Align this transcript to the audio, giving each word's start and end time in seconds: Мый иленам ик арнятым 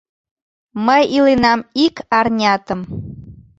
Мый 0.85 1.03
иленам 1.15 1.59
ик 1.85 1.95
арнятым 2.19 2.81